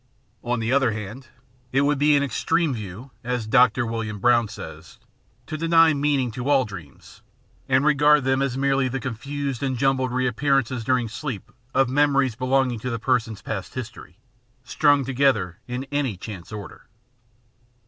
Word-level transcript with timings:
On 0.41 0.59
the 0.59 0.71
other 0.73 0.93
hand, 0.93 1.27
it 1.71 1.81
would 1.81 1.99
be 1.99 2.15
an 2.15 2.23
extreme 2.23 2.73
view, 2.73 3.11
as 3.23 3.45
Dr. 3.45 3.85
William 3.85 4.17
Brown 4.17 4.47
says, 4.47 4.97
to 5.45 5.57
deny 5.59 5.89
all 5.89 5.93
meaning 5.93 6.31
to 6.31 6.65
dreams, 6.65 7.21
and 7.69 7.85
regard 7.85 8.23
them 8.23 8.41
as 8.41 8.57
merely 8.57 8.87
the 8.87 8.99
confused 8.99 9.61
and 9.61 9.77
jumbled 9.77 10.11
reappearance 10.11 10.69
during 10.83 11.07
sleep 11.07 11.51
of 11.75 11.87
memories 11.87 12.33
belonging 12.33 12.79
to 12.79 12.89
the 12.89 12.97
person's 12.97 13.43
past 13.43 13.75
history, 13.75 14.17
strung 14.63 15.05
together 15.05 15.59
in 15.67 15.83
any 15.91 16.17
chance 16.17 16.51
order. 16.51 16.87